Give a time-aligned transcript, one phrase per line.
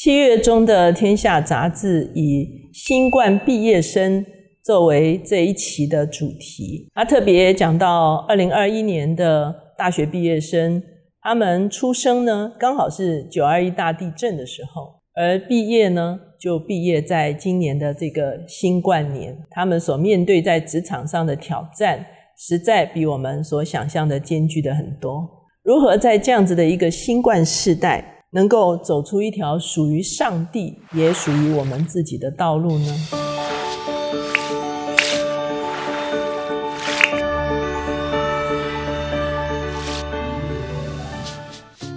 [0.00, 4.24] 七月中的《天下》杂志以新冠毕业生
[4.62, 10.80] 作为这一期的主题，他特别讲到二零二一年的大学毕业生，
[11.20, 22.06] 他们出生呢刚好是九二一大地震的时候，而毕业呢就毕业在今年的这个新冠年，他们所面对在职场上的挑战，
[22.38, 25.28] 实在比我们所想象的艰巨的很多。
[25.64, 32.94] 如何在这样子的一个新冠世代，能够走出一条属于上帝也属于我们自己的道路呢？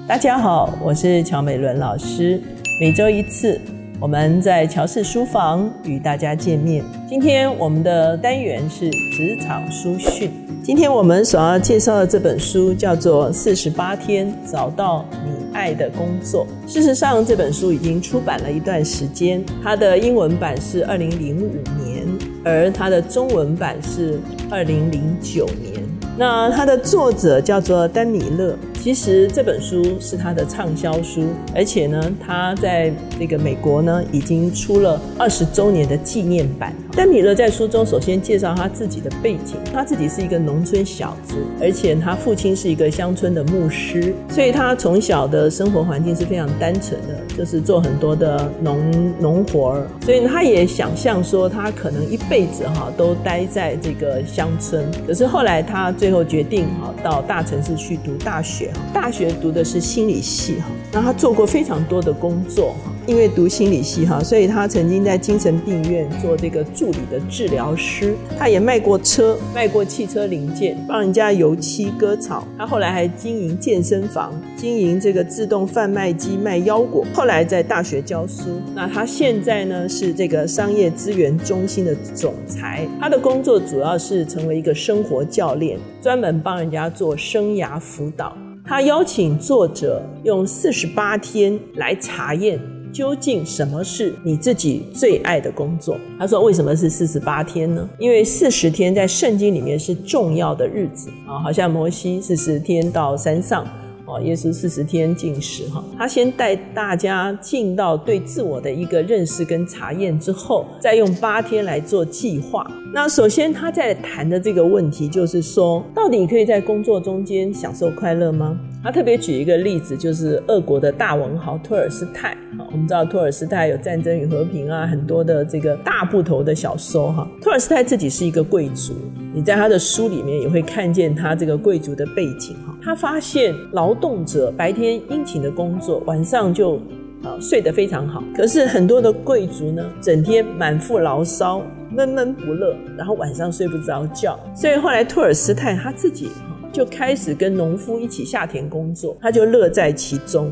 [0.08, 2.42] 大家好，我是乔美伦老师，
[2.80, 3.60] 每周一次。
[4.02, 6.84] 我们在乔氏书房与大家见面。
[7.08, 10.32] 今天我们的单元是职场书讯。
[10.64, 16.48] 今天我们所要介绍的这本书叫做《四十八天找到你爱的工作》。
[16.74, 19.46] 事实上，这本书已经出版了一段时间。
[19.62, 21.52] 它的英文版是二零零五
[21.86, 22.04] 年，
[22.44, 25.80] 而它的中文版是二零零九年。
[26.18, 28.58] 那它的作者叫做丹尼勒。
[28.82, 36.76] 其实这本书是他的畅销书，而且呢，他在那个美国呢已经出了二十周年的纪念版。
[36.94, 49.88] 丹米勒在书中首先介绍他自己的背景，他自己是一个农村小子，而且他父亲是一个乡村的牧师，所以他从小的生活环境是非常单纯的，就是做很多的农农活儿。
[50.02, 58.72] 所以他也想象说他可能一辈子哈都待在这个乡村，可是后来他最后决定哈到大城市去读大学。
[58.94, 72.48] 大学读的是心理系哈，那他做过非常多的工作哈，因为读心理系哈，所以他曾经在精神病院做这个助理的治疗师，他也卖过车，卖过汽车零件，帮人家油漆割草。
[72.58, 77.06] 他后来还经营健身房，经营这个自动贩卖机卖腰果。
[77.14, 82.88] 后来在大学教书，那他现在呢是这个商业资源中心的总裁。
[83.00, 88.38] 他的工作主要是成为一个生活教练，专门帮人家做生涯辅导。
[88.64, 92.58] 他邀请作者用四十八天来查验
[92.92, 95.98] 究竟什么是你自己最爱的工作。
[96.20, 97.88] 他说：“为什么是四十八天呢？
[97.98, 103.66] 因为四十天在圣经里面是重要的日子啊，好像摩西四十天到山上。”
[104.12, 112.70] 哦，耶稣四十天进食哈，他先带大家进到对自我的一个认识跟查验之后，再用八天来做计划。
[112.94, 118.60] 那首先他在谈的这个问题就是说，到底可以在工作中间享受快乐吗？
[118.84, 122.36] 他特别举一个例子，就是俄国的大文豪托尔斯泰。
[122.72, 127.26] 我们知道托尔斯泰有《战争与和平》啊，很多的这个大部头的小说哈。
[127.42, 128.94] 托尔斯泰自己是一个贵族，
[129.34, 132.71] 你在他的书里面也会看见他这个贵族的背景哈。
[132.84, 136.78] 他发现劳动者白天殷勤的工作，晚上就
[137.24, 138.24] 啊睡得非常好。
[138.36, 141.62] 可是很多的贵族呢，整天满腹牢骚，
[141.92, 144.40] 闷闷不乐，然后晚上睡不着觉。
[144.56, 146.30] 所以后来托尔斯泰他自己
[146.74, 150.52] 就开始跟农夫一起下田工作，他就乐在其中。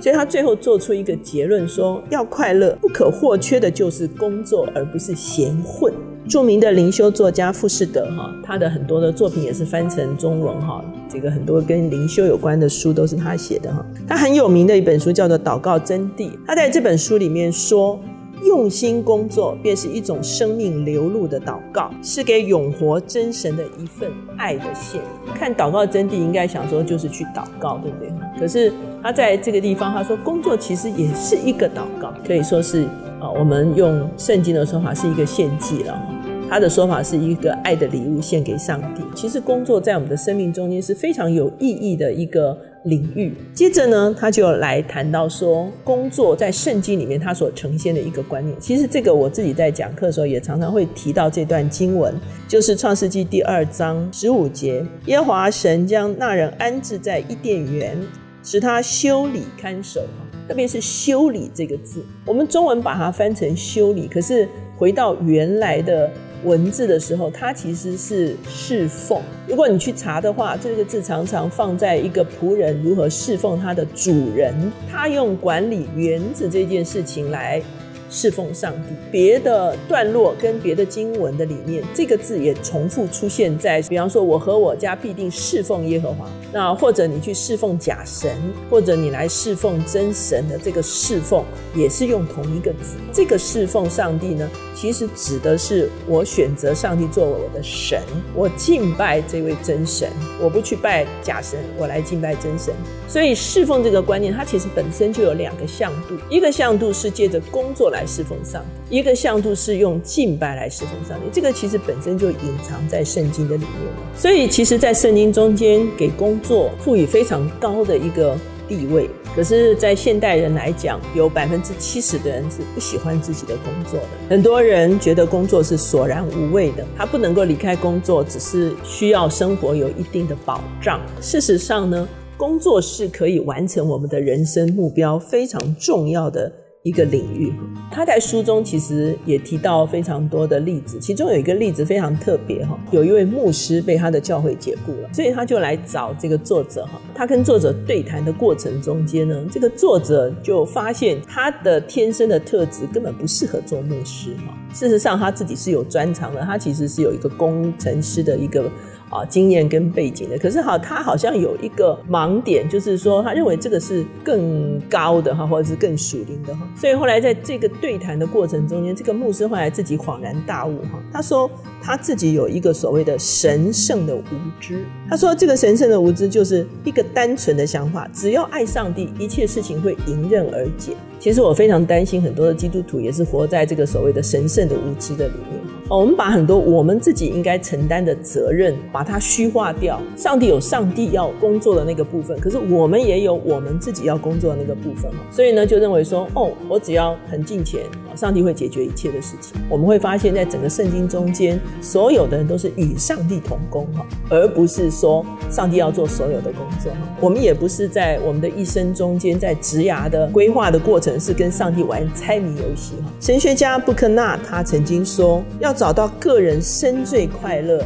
[0.00, 5.92] 所以他最后做出一个结论说：要快乐，不可或缺的就是工作，而不是闲混。
[6.30, 13.84] 著名的灵修作家富士德哈，他的很多的作品也是翻成中文哈，这个很多跟灵修有关的书都是他写的哈。
[14.06, 17.98] 他很有名的一本书叫做《祷告真谛》，他在这本书里面说，
[18.44, 25.00] 用心工作便是一种生命流露的祷告，是给永活真神的一份爱的献。
[25.34, 28.08] 看《祷告真谛》，应该想说就是去祷告，对不对？
[28.38, 32.86] 可是他在这个地方他说，工作其实也是一个祷告，可以说是。
[33.20, 36.02] 啊，我们用圣经的说法是一个献祭了，
[36.50, 39.02] 他的说法是一个爱的礼物献给上帝。
[39.14, 43.32] 其实工作在我们的生命中间是非常有意义的一个领域。
[43.54, 48.56] 接着呢，他就来谈到说，工作在圣经里面他所呈现的一个观念。
[48.58, 52.12] 其实这个我自己在讲课的时候也常常会提到这段经文，
[52.48, 57.96] 就是创世纪第二章十五节，耶和华神将那人安置在伊甸园，
[58.42, 60.00] 使他修理看守。
[60.48, 66.10] 特别是“修理”这个字，我们中文把它翻成“修理”，可是回到原来的
[66.44, 69.20] 文字的时候，它其实是侍奉。
[69.46, 74.54] 如果你去查的话，这个字常常放在一个仆人如何侍奉他的主人，
[74.90, 77.62] 他用管理园子这件事情来
[78.10, 78.94] 侍奉上帝。
[79.10, 86.28] 别的段落跟别的经文的里面，这个字也重复出现在，比方说，我和我家必定侍奉耶和华。
[86.52, 88.36] 那或者你去侍奉假神，
[88.68, 92.96] 或者你来侍奉真神的这个侍奉，也是用同一个字。
[93.12, 98.02] 这个侍奉上帝呢，其实指的是我选择上帝作为我的神，
[98.34, 100.10] 我敬拜这位真神，
[100.42, 102.74] 我不去拜假神，我来敬拜真神。
[103.06, 111.26] 所以侍奉这个观念，它其实本身就有两个向度，一个向度是借着工作来来侍奉上帝，一个向度是用敬拜来侍奉上帝。
[111.30, 114.16] 这个其实本身就隐藏在圣经的里面了。
[114.16, 118.34] 所以其实，在圣经中间给工作赋予非常高的一个
[118.66, 124.06] 地位，可是，在现代人来讲，有百分之七十的人是不喜欢自己的工作的。
[124.30, 131.00] 很多人觉得工作是索然无味的，他不能够离开工作，只是需要生活有一定的保障。
[131.20, 132.08] 事实上呢，
[132.38, 136.50] 工作是可以完成我们的人生目标非常重要的。
[136.82, 137.52] 一个领域，
[137.90, 146.98] 他在书中其实也提到非常多的例子，其中有一个例子非常特别哈，有一位牧师被他的教会解雇了，所以他就来找这个作者哈。
[147.14, 154.56] 他跟作者对谈的过程中间呢，这个作者就发现他的天生的特质根本不适合做牧师哈。
[154.72, 158.70] 事实上他自己是有专长的，他其实是有一个工程师的一个。
[159.10, 166.60] 啊，经验跟背景的，可是哈，他好像有一个盲点，就是说，他认为这个是更高的哈，或者是更属灵的哈。
[166.76, 171.50] 所以后来在这个对谈的过程中间，这个牧师后来自己恍然大悟哈，他说
[171.82, 174.22] 他自己有一个所谓的神圣的无
[174.60, 174.84] 知。
[175.08, 180.92] 他说这个神圣的无知就是一个单纯的想法，只要爱上帝，一切事情会迎刃而解。
[181.18, 185.60] 其实我非常担心，很多的基督徒也是活在这个所谓的神圣的无知的里面。
[185.98, 190.00] 我们把很多我们自己应该承担的责任，把它虚化掉。
[190.16, 195.10] 上帝有上帝要工作的那个部分，可是我们也有我们自己要工作的那个部分。
[195.32, 197.80] 所以呢，就认为说，哦，我只要很尽钱，
[198.20, 199.60] 上帝会解决一切的事情。
[199.68, 206.98] 我们会发现，在整个圣经中间，所有的人都是与上帝同工哈，而不是说上帝要做所有的工作哈。
[207.20, 213.10] 我们也不是在我们的一生中间，在职涯的规划的过程是跟上帝玩猜谜游戏哈。
[213.18, 215.74] 神学家布克纳他曾经说要。
[215.80, 217.82] 找到个人深最快乐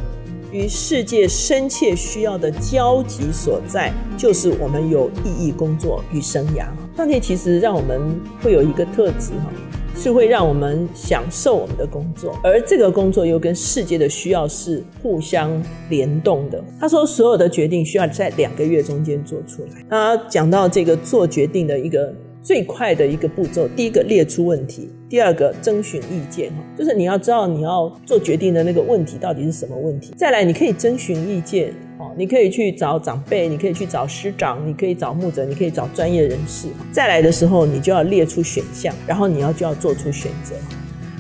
[0.51, 6.67] 与世界深切需要的交集所在，就是我们有意义工作与生涯。
[6.97, 8.01] 上帝其实让我们
[8.43, 9.53] 会有一个特质哈，
[9.95, 15.51] 是会让我们享受我们的工作，而这个工作又跟世界的需要是互相
[15.89, 16.63] 联动的。
[16.81, 19.85] 他说，所有的决定需要在两个月中间做出来。
[19.89, 22.15] 他讲到这个做决定的一个。
[22.45, 30.13] 最快的一个步骤，第一个列出问题，第二个征询意见哈，就是你要知道你要做决定的那个问题到底是什么问题。
[30.15, 31.73] 再来，你可以征询意见，
[32.17, 36.69] 你可以去找长辈，你可以去找师长，你可以找牧者，你可以找专业人士。
[36.93, 40.55] 再来的时候，你就要列出选项，然后你要就要做出选择。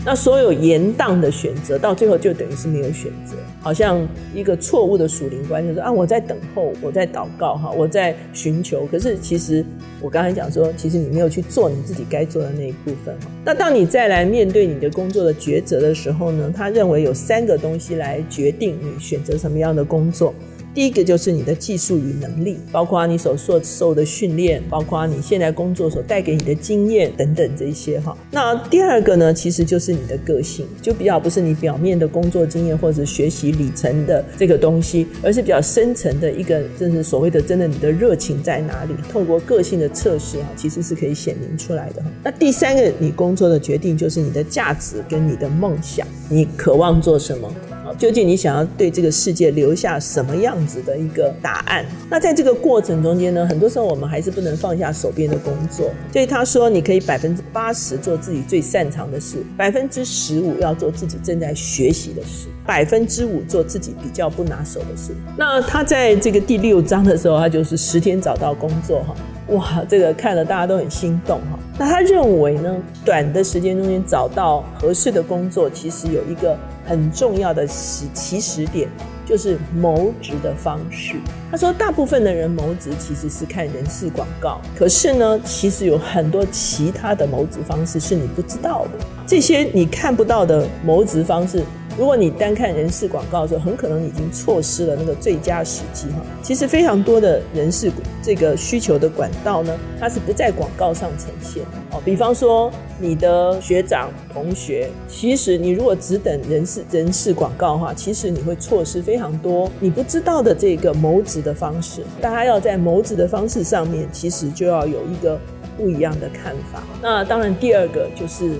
[0.07, 8.85] 那所有延宕的选择，到最后就等于是没有选择，好像一个错误的属灵观，就是啊，我在等候，我在祷告，哈，我在寻求。
[8.85, 9.65] 可是其实
[10.03, 13.17] 我刚才讲说，其实你没有去做你自己该做的那一部分。
[13.47, 16.53] 那当你再来面对你的工作的抉择的时候呢？
[16.55, 20.35] 他认为有三个东西来决定你选择什么样的工作。
[20.75, 28.17] 第一个就是你的技术与能力，包括你所受受的训练，包括你现在工作所带给你的经验等等这些哈。
[28.31, 38.95] 那第二个呢，其实就是你的个性，就比较不是你表面的工作经验或者学习里程的这个东西，而是比较深层的一个，就是所谓的真的你的热情在哪里？
[39.09, 42.03] 透过个性的测试哈，其实是可以显明出来的。
[42.25, 47.49] 那第三个你工作的决定就是你的价值跟你的梦想，你渴望做什么？
[47.97, 51.85] 究竟你想要对这个世界留下什么样子的一个答案？
[52.11, 55.91] 那在这个过程中间呢，很多时候我们还是不能放下手边的工作。
[56.13, 65.13] 所以他说，你可以百分之八十做自己最擅长的事，百分之十五要做自己正在学习的事，百分之五做自己比较不拿手的事。
[65.37, 69.15] 那他在这个第六章的时候，他就是十天找到工作哈。
[69.49, 71.59] 哇，这个看了大家都很心动哈。
[71.79, 78.89] 那他认为呢，短的时间中间找到合适的工作，其实有一个很重要的起起始点，
[79.25, 81.15] 就是谋职的方式。
[81.51, 89.05] 他说，大部分的人谋职其实是看人事广告，可是呢，其实有很多其他的谋职方式是你不知道的。
[89.27, 91.63] 这些你看不到的谋职方式。
[91.97, 96.17] 如果你单看人事广告的时候，很可能已经错失了那个最佳时机哈。
[96.43, 102.03] 其实非常多的人事这个需求的管道呢，它是不在广告上呈现哦。
[102.05, 112.03] 比方说你的学长同学，其实你如果只等人事人事广告的话，其实你会错失非常多你不知道的这个谋职的方式。
[112.21, 115.39] 大家要在谋职的方式上面，其实就要有一个
[115.77, 116.83] 不一样的看法。
[117.01, 118.51] 那当然，第二个就是。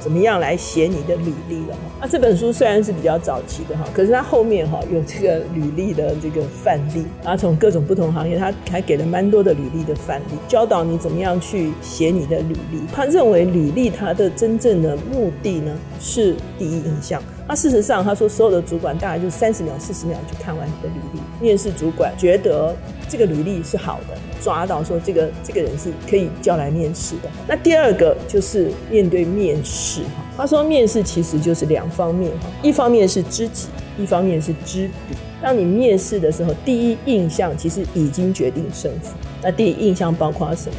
[0.00, 1.76] 怎么样来写你的履历了。
[2.00, 12.80] 那这本书虽然是比较早期的哈，可是它后面哈有这个履历的这个范例，然后从各种不同行业，他还给了蛮多的履历的范例，教导你怎么样去写你的履历。
[12.92, 17.22] 他认为履历它的真正的目的呢是第一印象。
[17.50, 21.20] 那事实上，他说所有的主管大概就三十秒、四十秒就看完你的履历。
[21.44, 22.72] 面试主管觉得
[23.08, 27.22] 这个履历是好的，抓到说这个这个人是可以叫来面试的。
[27.48, 33.66] 那第二个就是面对面试哈，他说面试其实就是两方面哈，一方面是知己，
[33.98, 35.16] 一方面是知彼。
[35.42, 39.16] 当你面试的时候，第一印象其实已经决定胜负。
[39.42, 40.76] 那第一印象包括什么？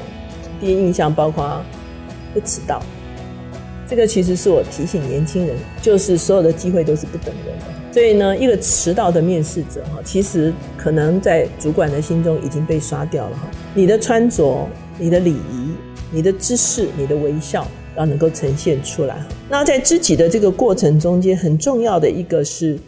[0.62, 1.62] 第一印象包括
[2.34, 2.82] 不迟到。
[3.92, 7.66] 这个其实是我提醒年轻人，就是所有的机会都是不等人的。
[7.92, 13.52] 所以呢，一个迟到的面试者哈，其实可能在主管的心中已经被刷掉了哈。
[13.74, 14.66] 你的穿着、
[14.98, 15.74] 你的礼仪、
[16.10, 17.68] 你的姿势、你的微笑，
[17.98, 19.22] 要能够呈现出来。
[19.50, 22.80] 那在知己的这个过程中间，很重要的一个是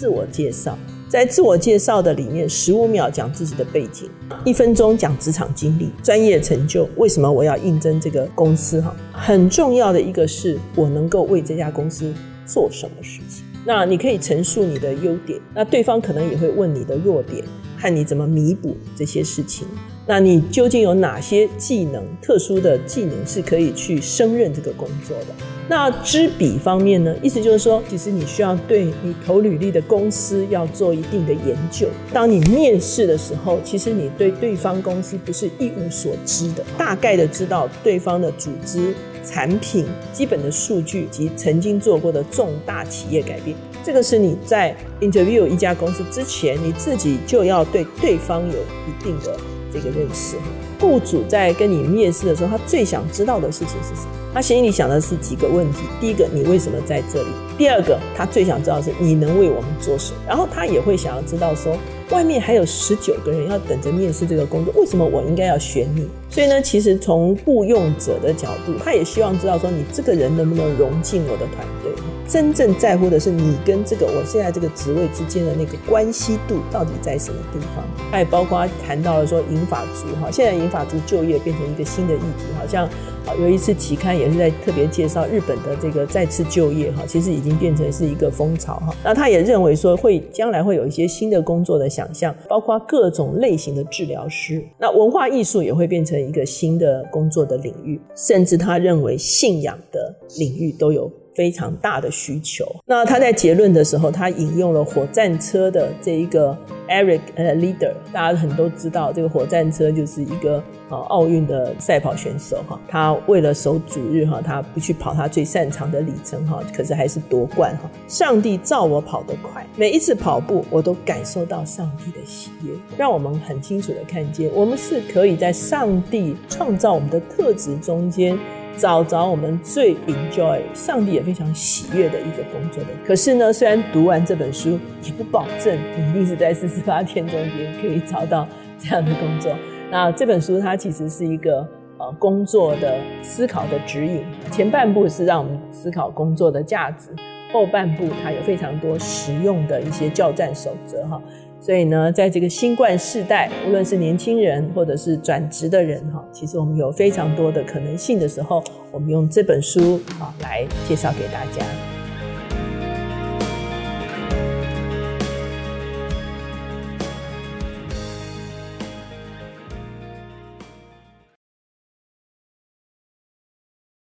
[0.00, 0.78] 自我介绍。
[1.10, 4.08] 在自我介绍的里面，十五秒讲自己的背景，
[4.46, 8.80] 一分钟讲职场经历、专业成就，为什么我要应征这个公司？
[8.80, 12.14] 哈，很重要的一个是我能够为这家公司
[12.46, 13.44] 做什么事情。
[13.66, 17.44] 那你可以陈述你的优点，那对方可能也会问你的弱点，
[17.78, 19.68] 看你怎么弥补这些事情。
[20.10, 25.26] 那你究竟有哪些技能、特殊的技能是可以去胜任这个工作的？
[25.68, 27.14] 那知彼方面呢？
[27.22, 31.86] 意思就是说，其实你需要对你投履历的公司要做一定的研究。
[32.12, 38.92] 当你面试的时候，其实你对对方公司不是一无所知的，大概的知道对方的组织、
[39.24, 43.56] 产品、基本的数据及曾经做过的重大企业改变。
[43.84, 49.38] 这个是你在 interview 一家公司之前，你自己就要对对方有一定的
[49.72, 50.36] 这个认识。
[50.78, 54.08] 雇主在跟你面试的时候，他最想知道的事情是什么？
[54.32, 57.28] 他心里想的是几个问题：第一个，你为什么在这里？
[57.58, 60.18] 第二个，他最想知道的是你能为我们做什么？
[60.26, 61.76] 然后他也会想要知道说，
[62.10, 66.08] 外面还有十九个人要等着面试这个工作，为什么我应该要选你？
[66.30, 71.92] 所以呢，其实从雇佣者的角度，他也希望知道说，你这个人能不能融进我的团队？
[72.30, 77.84] 真正在乎的是你跟这个我现在这个职位之间的那个关系度到底在什么地方？
[78.12, 82.88] 他也包括谈到了说银发族哈，现在银发族就业变成一个新的议题，好像
[83.36, 88.94] 有一次期刊也是在特别介绍日本的这个再次就业哈，其实已经变成是一个风潮哈。
[89.02, 99.99] 那他也认为说会将来会有一些新的工作的想象，包括各种类型的治疗师，那文化艺术也会变成一个新的工作的领域，甚至他认为信仰的
[100.38, 101.10] 领域都有。
[101.32, 102.66] 非常大的需求。
[102.84, 106.54] 那他在结论的时候，他引用了火战车的这一个
[106.88, 112.78] Eric 呃 leader，大家很都知道，这个火战车就是一个呃奥运的赛跑选手哈。
[112.88, 117.88] 他为了守主日哈，他不去跑他最擅长的里程哈，可是还是夺冠哈。
[118.08, 128.36] 上帝造我跑得快，每一次跑步我都感受到上帝的喜悦，让我们很清楚的看见，我们是可以在上帝创造我们的特质中间。
[128.76, 132.90] 找着我们最 enjoy，上帝也非常喜悦的一个工作的。
[133.06, 138.48] 可是呢，虽然读完这本书，也不保证你一定是在四十八天中间可以找到
[138.78, 139.54] 这样的工作。
[139.90, 141.66] 那这本书它其实是一个
[141.98, 147.10] 呃工作的思考的指引，前半部是让我们思考工作的价值，
[147.52, 151.20] 后半部它有非常多实用的一些教战守则哈。
[151.60, 161.89] 所以呢，在这个新冠世代，无论是年轻人或者是转职的人哈，其实我们有非常多的可能性的时候，我们用这本书啊来介绍给大家。